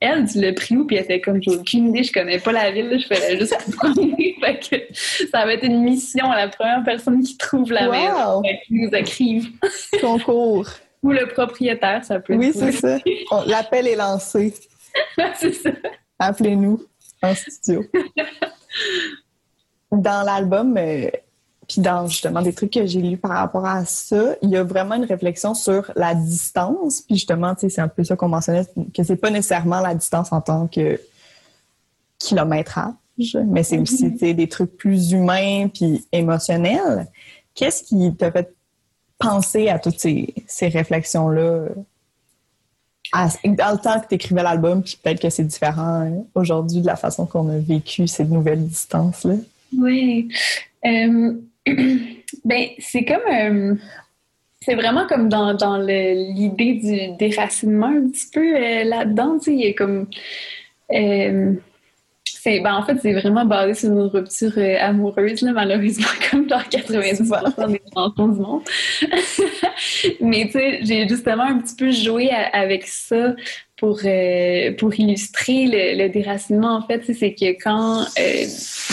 [0.00, 0.86] elle, tu l'as pris où?
[0.86, 3.54] Puis elle était comme, j'ai aucune idée, je connais pas la ville, je faisais juste
[3.76, 4.34] promener.
[4.42, 4.58] fait
[4.90, 4.94] que
[5.30, 7.92] ça va être une mission à la première personne qui trouve la Wow.
[7.92, 9.48] maison, qu'ils nous écrivent.
[10.00, 10.68] Concours.
[11.02, 12.54] Ou le propriétaire, ça peut Oui, être.
[12.58, 12.98] c'est ça.
[13.46, 14.54] L'appel est lancé.
[15.34, 15.70] c'est ça.
[16.18, 16.80] Appelez-nous
[17.22, 17.84] en studio.
[19.92, 21.10] Dans l'album, euh,
[21.68, 24.62] puis dans justement des trucs que j'ai lus par rapport à ça, il y a
[24.62, 27.02] vraiment une réflexion sur la distance.
[27.02, 30.40] Puis justement, c'est un peu ça qu'on mentionnait, que c'est pas nécessairement la distance en
[30.40, 31.00] tant que
[32.18, 32.94] kilométrage,
[33.46, 37.08] mais c'est aussi sais, des trucs plus humains puis émotionnels.
[37.54, 38.54] Qu'est-ce qui t'a fait
[39.18, 41.68] penser à toutes ces, ces réflexions-là?
[43.12, 46.80] À- dans le temps que tu écrivais l'album, puis peut-être que c'est différent hein, aujourd'hui
[46.80, 49.34] de la façon qu'on a vécu ces nouvelles distances-là.
[49.76, 50.28] Oui.
[50.84, 51.34] Euh,
[52.44, 53.32] ben, c'est comme.
[53.32, 53.74] euh,
[54.62, 59.38] c'est vraiment comme dans, dans l'idée du déracinement un petit peu euh, là-dedans.
[59.38, 60.06] Tu sais, il y a comme.
[60.92, 61.54] euh,
[62.46, 66.46] c'est, ben, en fait, c'est vraiment basé sur une rupture euh, amoureuse, là, malheureusement, comme
[66.46, 68.62] dans 90% des chansons du monde.
[70.20, 73.34] Mais tu sais, j'ai justement un petit peu joué à- avec ça
[73.76, 76.76] pour, euh, pour illustrer le, le déracinement.
[76.76, 78.44] En fait, c'est que quand, euh,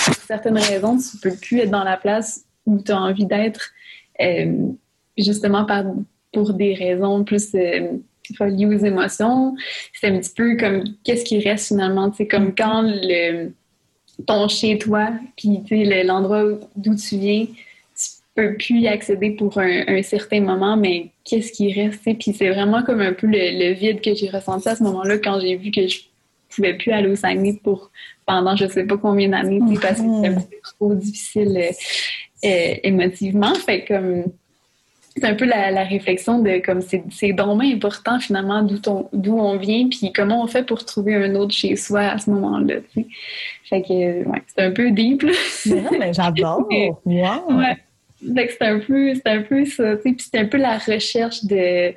[0.06, 3.70] pour certaines raisons, tu peux plus être dans la place où tu as envie d'être,
[4.20, 4.68] euh,
[5.16, 5.84] justement par,
[6.32, 7.54] pour des raisons plus
[8.39, 9.55] reliées aux émotions,
[9.93, 12.09] c'est un petit peu comme qu'est-ce qui reste finalement.
[12.09, 13.51] Tu sais, comme quand le,
[14.26, 16.43] ton chez-toi, puis tu sais, le- l'endroit
[16.76, 21.51] d'où tu viens, tu peux plus y accéder pour un, un certain moment, mais qu'est-ce
[21.51, 22.01] qui reste?
[22.03, 23.34] Puis c'est vraiment comme un peu le,
[23.67, 25.99] le vide que j'ai ressenti à ce moment-là quand j'ai vu que je
[26.55, 27.91] pouvais plus aller au Saguenay pour
[28.26, 31.71] pendant je sais pas combien d'années, parce que c'était peu trop difficile euh,
[32.45, 33.53] euh, émotivement.
[33.55, 34.26] Fait comme
[35.16, 38.80] c'est un peu la, la réflexion de comme c'est bien important finalement d'où
[39.14, 42.30] d'où on vient puis comment on fait pour trouver un autre chez soi à ce
[42.32, 42.76] moment-là.
[43.70, 45.22] Fait que ouais, c'est un peu deep.
[45.24, 45.32] là.
[45.68, 46.68] Mais non, mais j'adore.
[47.05, 47.57] Wow.
[47.57, 47.78] Ouais.
[48.36, 51.43] Fait que c'est un peu, c'est un peu ça, puis c'est un peu la recherche
[51.43, 51.93] de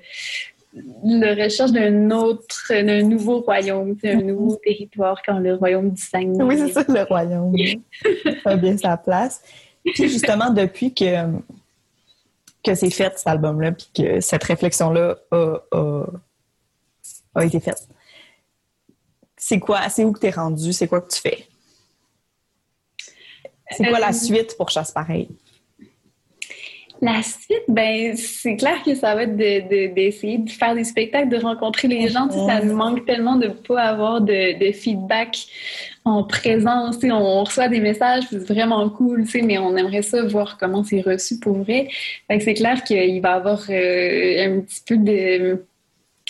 [1.05, 5.91] la recherche d'un autre, d'un nouveau royaume, tu sais, un nouveau territoire quand le royaume
[5.91, 6.45] du Saguenay.
[6.45, 7.55] Oui, c'est ça, le royaume.
[8.45, 9.43] a bien sa place.
[9.85, 11.05] Puis justement, depuis que,
[12.67, 16.05] que c'est fait, cet album-là, puis que cette réflexion-là a, a,
[17.37, 17.89] a été faite,
[19.37, 19.89] c'est quoi?
[19.89, 20.73] C'est où que t'es rendu?
[20.73, 21.47] C'est quoi que tu fais?
[23.71, 25.29] C'est quoi la Euh, suite pour Chasse Pareil?
[27.03, 30.85] La suite, ben c'est clair que ça va être de- de- d'essayer de, faire des
[30.85, 32.27] spectacles, de rencontrer les gens.
[32.29, 35.37] Tu sais, Ça nous manque tellement de ne pas avoir de, de feedback
[36.07, 36.99] en présence.
[36.99, 40.23] Tu sais, On reçoit des messages, c'est vraiment cool, tu sais, mais on aimerait ça
[40.25, 41.89] voir comment c'est reçu pour vrai.
[42.31, 45.63] C'est clair qu'il va y avoir euh, un petit peu de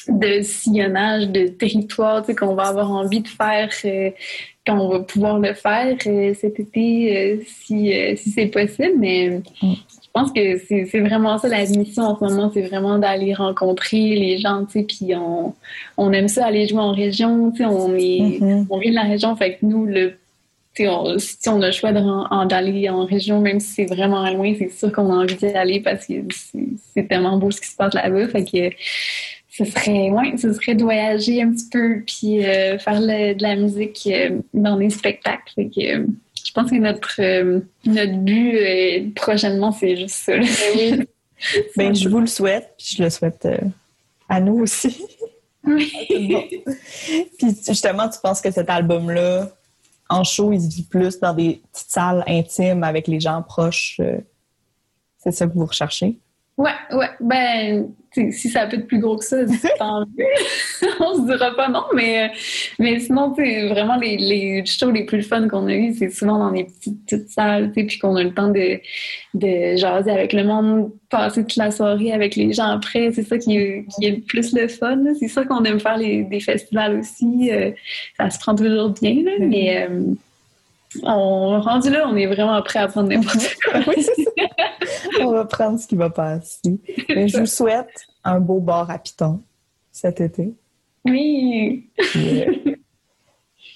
[0.08, 4.10] de sillonnage de territoire tu sais, qu'on va avoir envie de faire euh,
[4.64, 9.40] quand on va pouvoir le faire euh, cet été euh, si, si c'est possible mais
[9.62, 14.14] je pense que c'est vraiment ça la mission en ce moment c'est vraiment d'aller rencontrer
[14.16, 15.54] les gens tu sais puis on,
[15.96, 18.66] on aime ça aller jouer en région tu sais on est Mhm.
[18.70, 20.14] on vient de la région fait que nous le
[20.80, 24.52] on, si on a le choix en- d'aller en région, même si c'est vraiment loin,
[24.58, 27.76] c'est sûr qu'on a envie d'y aller parce que c'est- tellement beau ce qui se
[27.76, 28.28] passe là-bas.
[28.28, 28.76] Fait que
[29.50, 33.42] ce serait, ouais, ce serait de voyager un petit peu puis euh, faire le- de
[33.42, 35.50] la musique euh, dans des spectacles.
[35.54, 36.02] Fait que je
[36.56, 40.36] pense que notre, euh, notre but euh, prochainement, c'est juste ça.
[40.36, 40.44] là.
[41.76, 43.58] Ben, je vous le souhaite, puis je le souhaite euh,
[44.26, 45.04] à nous aussi.
[45.64, 45.92] Oui.
[46.30, 46.42] Bon.
[47.38, 49.50] Puis justement, tu penses que cet album-là,
[50.08, 54.00] en show, il se vit plus dans des petites salles intimes avec les gens proches.
[54.00, 54.16] euh,
[55.18, 56.18] c'est ça que vous recherchez?
[56.58, 57.10] Ouais, ouais.
[57.20, 57.88] Ben,
[58.30, 59.36] si ça peut être plus gros que ça,
[59.78, 60.24] tant mieux.
[61.00, 62.28] On se dira pas non, mais, euh,
[62.78, 66.38] mais sinon, tu vraiment, les, les shows les plus fun qu'on a eu, c'est souvent
[66.38, 68.80] dans des petites, petites salles, tu sais, puis qu'on a le temps de,
[69.34, 73.12] de jaser avec le monde, passer toute la soirée avec les gens après.
[73.12, 74.98] C'est ça qui est, qui est le plus le fun.
[75.20, 77.50] C'est ça qu'on aime faire les, des festivals aussi.
[77.52, 77.70] euh,
[78.16, 80.14] ça se prend toujours bien, là, mais euh,
[81.02, 83.80] on, rendu là, on est vraiment prêt à prendre n'importe quoi.
[83.88, 84.06] oui.
[85.20, 86.78] On va prendre ce qui va passer.
[87.08, 87.90] Mais je vous souhaite
[88.24, 89.42] un beau bar à Python
[89.92, 90.54] cet été.
[91.04, 91.88] Oui.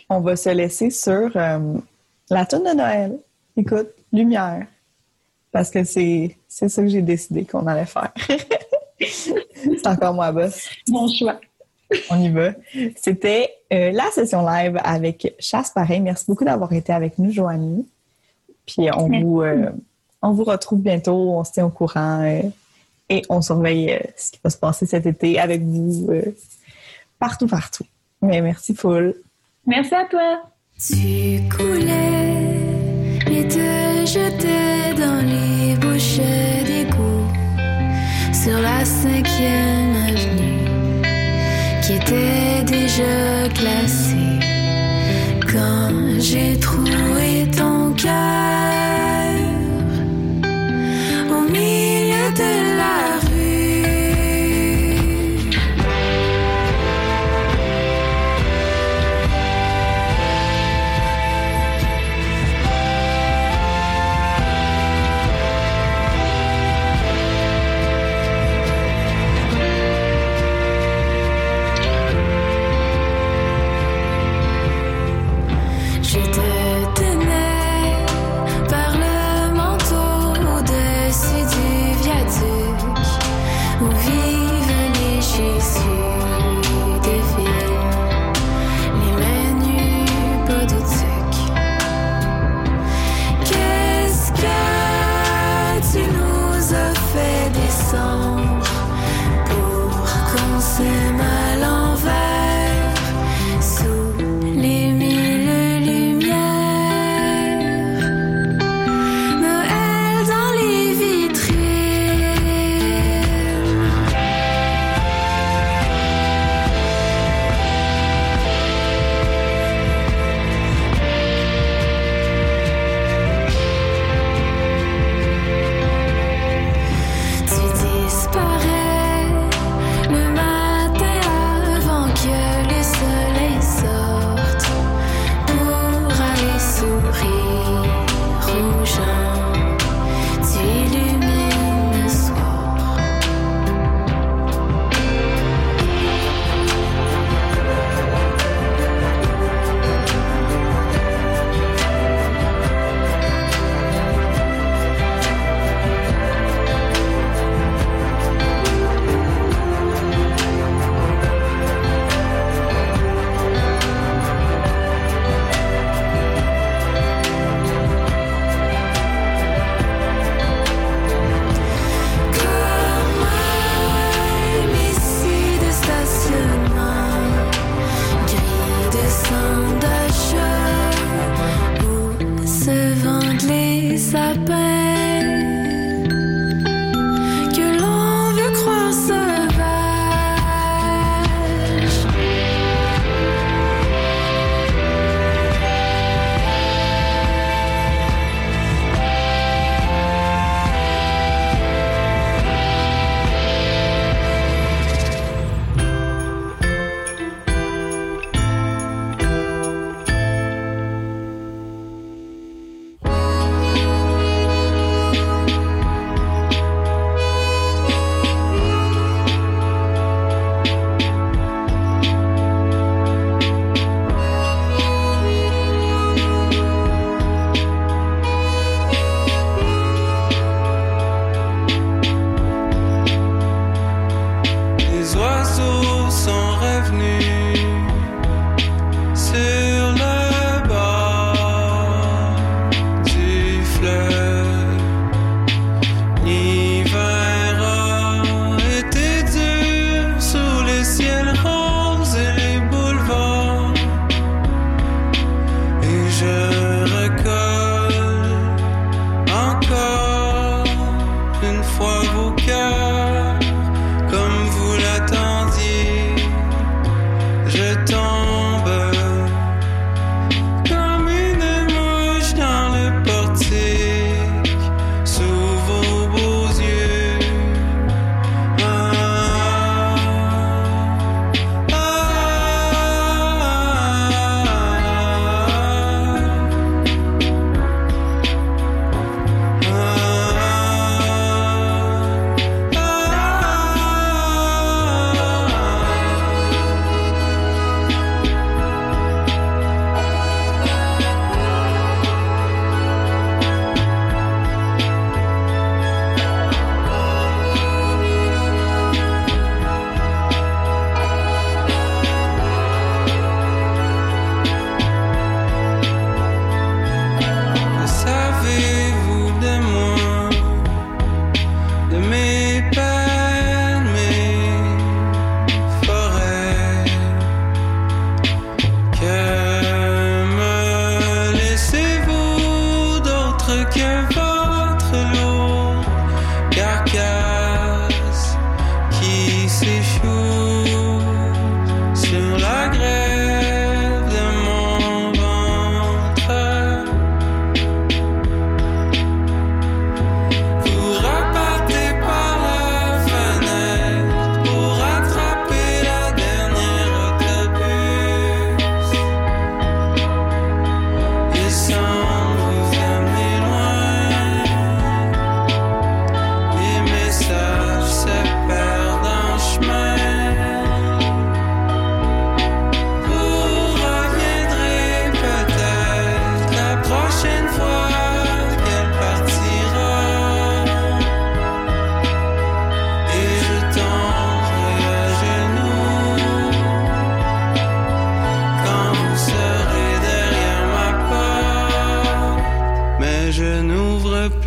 [0.08, 1.74] On va se laisser sur euh,
[2.28, 3.18] la tune de Noël.
[3.56, 4.66] Écoute, Lumière.
[5.52, 8.12] Parce que c'est c'est ça que j'ai décidé qu'on allait faire.
[9.00, 10.68] c'est encore moi, boss.
[10.88, 11.40] Bon choix.
[12.08, 12.52] On y va.
[12.96, 16.00] C'était euh, la session live avec Chasse Pareil.
[16.00, 17.86] Merci beaucoup d'avoir été avec nous, Joanie.
[18.66, 19.24] Puis on Merci.
[19.24, 19.70] vous, euh,
[20.22, 21.34] on vous retrouve bientôt.
[21.38, 22.42] On se tient au courant euh,
[23.08, 26.34] et on surveille euh, ce qui va se passer cet été avec vous euh,
[27.18, 27.84] partout, partout.
[28.22, 29.14] Mais merci, full.
[29.66, 30.42] Merci à toi.
[30.78, 32.50] Tu coulais
[33.30, 37.26] et te jetais dans les bouchées d'égout
[38.32, 41.04] sur la cinquième avenue
[41.82, 44.38] qui était déjà classée
[45.52, 47.29] quand j'ai trouvé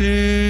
[0.04, 0.43] soit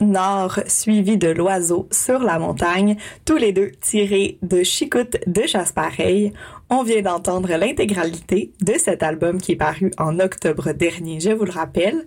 [0.00, 6.32] Nord suivi de L'Oiseau sur la montagne, tous les deux tirés de Chicoute de Chasse-Pareil.
[6.70, 11.44] On vient d'entendre l'intégralité de cet album qui est paru en octobre dernier, je vous
[11.44, 12.06] le rappelle.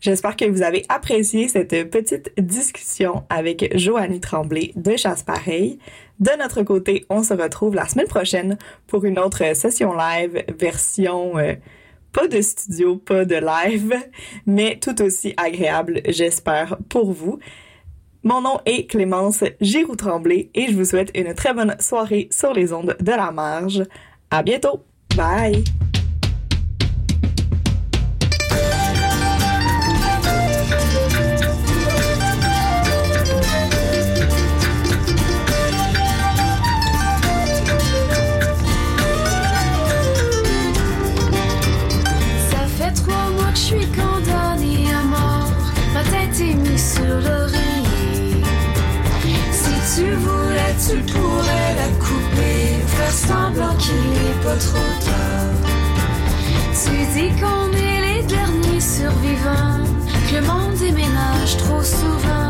[0.00, 5.78] J'espère que vous avez apprécié cette petite discussion avec Joannie Tremblay de Chasse-Pareil.
[6.18, 8.58] De notre côté, on se retrouve la semaine prochaine
[8.88, 11.54] pour une autre session live version euh,
[12.12, 13.94] pas de studio, pas de live,
[14.46, 17.38] mais tout aussi agréable, j'espère, pour vous.
[18.22, 22.72] Mon nom est Clémence Giroux-Tremblay et je vous souhaite une très bonne soirée sur les
[22.72, 23.82] ondes de la marge.
[24.30, 24.84] À bientôt!
[25.16, 25.64] Bye!
[54.42, 54.50] Tu
[57.14, 59.84] dis qu'on est les derniers survivants.
[60.28, 62.41] Que le monde déménage trop souvent.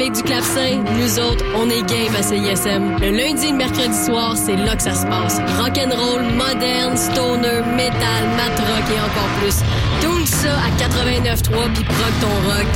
[0.00, 2.98] Avec du clavecin, nous autres, on est game à CISM.
[3.00, 5.40] Le lundi et le mercredi soir, c'est là que ça se passe.
[5.58, 9.56] Rock'n'roll, moderne, stoner, metal, mat rock et encore plus.
[10.00, 12.68] Tout ça à 89.3 puis proc ton rock.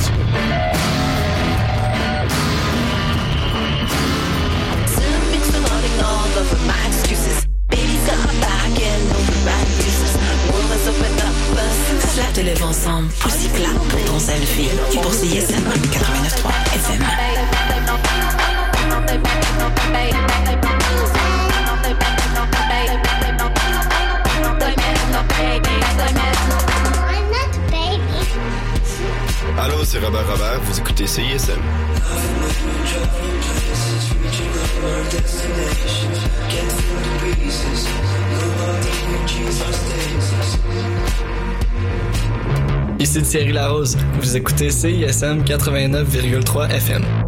[12.33, 14.67] Te lève ensemble, aussi plat pour ton selfie.
[14.91, 17.03] Pour CISM 89.3 FM.
[29.59, 31.61] Allô, c'est Robert Robert, vous écoutez CISM.
[43.03, 47.22] Ici Thierry Larose, vous écoutez CISM 89,3 FM.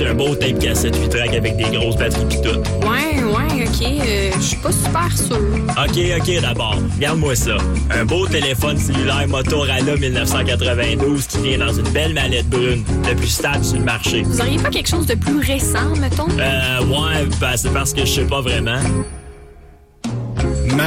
[0.00, 2.58] Ici un beau tape cassette 8 track avec des grosses batteries pis tout.
[2.86, 3.82] Ouais, ouais, ok.
[3.82, 5.38] euh, Je suis pas super sûre.
[5.70, 7.56] Ok, ok, d'abord, regarde-moi ça.
[7.90, 13.28] Un beau téléphone cellulaire Motorola 1992 qui vient dans une belle mallette brune, le plus
[13.28, 14.22] stable sur le marché.
[14.22, 16.28] Vous auriez pas quelque chose de plus récent, mettons?
[16.38, 18.80] Euh, ouais, ben, c'est parce que je sais pas vraiment.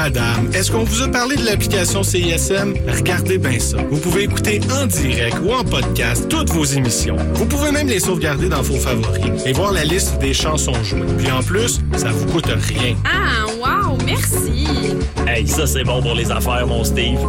[0.04, 2.74] Madame, est-ce qu'on vous a parlé de l'application CISM?
[2.90, 3.78] Regardez bien ça.
[3.90, 7.16] Vous pouvez écouter en direct ou en podcast toutes vos émissions.
[7.36, 11.08] Vous pouvez même les sauvegarder dans vos favoris et voir la liste des chansons jouées.
[11.18, 12.98] Puis en plus, ça vous coûte rien.
[13.06, 14.68] Ah, wow, merci.
[15.26, 17.20] Hey, ça c'est bon pour les affaires, mon Steve.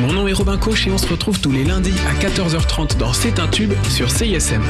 [0.00, 3.12] Mon nom est Robin Coche et on se retrouve tous les lundis à 14h30 dans
[3.12, 4.62] C'est un tube sur CISM.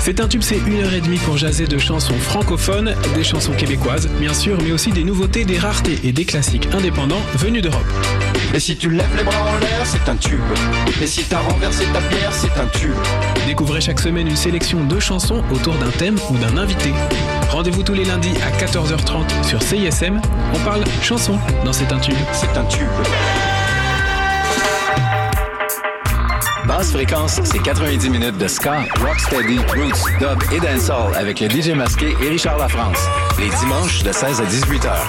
[0.00, 3.52] C'est un tube, c'est une heure et demie pour jaser de chansons francophones, des chansons
[3.52, 7.86] québécoises, bien sûr, mais aussi des nouveautés, des raretés et des classiques indépendants venus d'Europe.
[8.54, 10.40] Et si tu lèves les bras en l'air, c'est un tube.
[11.00, 12.96] Et si t'as renversé ta bière, c'est un tube.
[13.46, 16.92] Découvrez chaque semaine une sélection de chansons autour d'un thème ou d'un invité.
[17.50, 20.20] Rendez-vous tous les lundis à 14h30 sur CISM.
[20.54, 22.16] On parle chansons dans C'est un tube.
[22.32, 22.88] C'est un tube.
[26.74, 31.72] Basse fréquence, c'est 90 minutes de ska, rocksteady, roots, dub et dancehall avec le DJ
[31.72, 32.96] masqué et Richard Lafrance.
[33.38, 35.06] Les dimanches de 16 à 18 heures.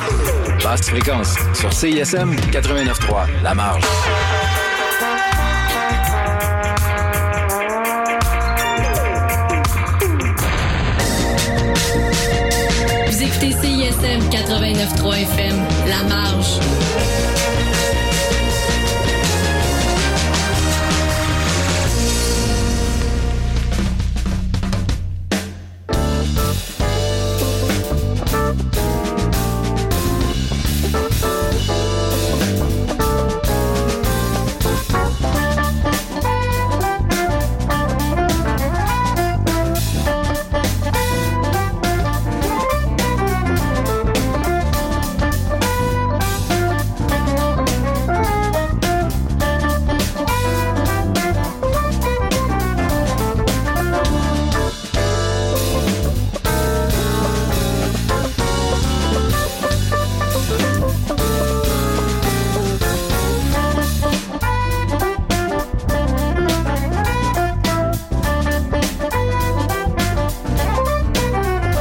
[0.61, 3.81] Basse fréquence sur CISM 89.3, La Marge.
[13.07, 15.55] Vous écoutez CISM 89.3 FM,
[15.87, 16.59] La Marge.